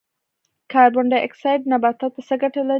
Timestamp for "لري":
2.63-2.69